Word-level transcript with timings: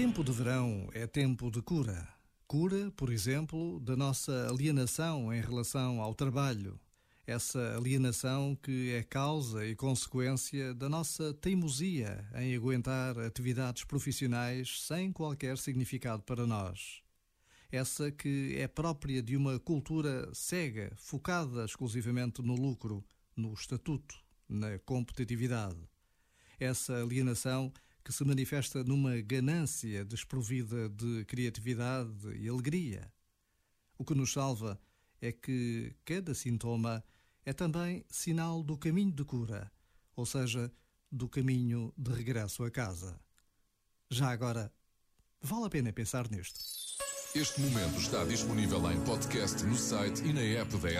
Tempo 0.00 0.24
de 0.24 0.32
verão 0.32 0.88
é 0.94 1.06
tempo 1.06 1.50
de 1.50 1.60
cura. 1.60 2.08
Cura, 2.46 2.90
por 2.96 3.12
exemplo, 3.12 3.78
da 3.80 3.96
nossa 3.96 4.48
alienação 4.48 5.32
em 5.32 5.40
relação 5.40 6.00
ao 6.00 6.14
trabalho. 6.14 6.80
Essa 7.26 7.76
alienação 7.76 8.56
que 8.62 8.92
é 8.92 9.02
causa 9.02 9.66
e 9.66 9.76
consequência 9.76 10.74
da 10.74 10.88
nossa 10.88 11.34
teimosia 11.34 12.26
em 12.34 12.56
aguentar 12.56 13.18
atividades 13.18 13.84
profissionais 13.84 14.80
sem 14.82 15.12
qualquer 15.12 15.58
significado 15.58 16.22
para 16.22 16.46
nós. 16.46 17.02
Essa 17.70 18.10
que 18.10 18.56
é 18.58 18.66
própria 18.66 19.22
de 19.22 19.36
uma 19.36 19.58
cultura 19.60 20.28
cega, 20.34 20.92
focada 20.96 21.64
exclusivamente 21.64 22.42
no 22.42 22.54
lucro, 22.54 23.04
no 23.36 23.52
estatuto, 23.52 24.16
na 24.48 24.78
competitividade. 24.80 25.89
Essa 26.60 27.02
alienação 27.02 27.72
que 28.04 28.12
se 28.12 28.22
manifesta 28.22 28.84
numa 28.84 29.18
ganância 29.22 30.04
desprovida 30.04 30.90
de 30.90 31.24
criatividade 31.24 32.36
e 32.36 32.48
alegria. 32.48 33.10
O 33.96 34.04
que 34.04 34.14
nos 34.14 34.32
salva 34.32 34.78
é 35.22 35.32
que 35.32 35.94
cada 36.04 36.34
sintoma 36.34 37.02
é 37.46 37.54
também 37.54 38.04
sinal 38.10 38.62
do 38.62 38.76
caminho 38.76 39.12
de 39.12 39.24
cura, 39.24 39.72
ou 40.14 40.26
seja, 40.26 40.70
do 41.10 41.28
caminho 41.30 41.94
de 41.96 42.12
regresso 42.12 42.62
a 42.62 42.70
casa. 42.70 43.18
Já 44.10 44.30
agora, 44.30 44.70
vale 45.40 45.64
a 45.64 45.70
pena 45.70 45.92
pensar 45.94 46.30
nisto. 46.30 46.60
Este 47.34 47.60
momento 47.60 47.96
está 47.98 48.24
disponível 48.24 48.90
em 48.90 49.00
podcast 49.04 49.64
no 49.64 49.76
site 49.76 50.22
e 50.24 50.32
na 50.32 50.42
app 50.42 50.76
da 50.78 50.90